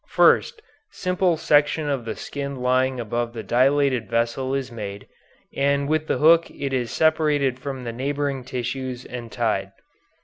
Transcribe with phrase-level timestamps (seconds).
[0.07, 5.05] First, simple section of the skin lying above the dilated vessel is made,
[5.55, 9.73] and with the hook it is separated from the neighboring tissues and tied.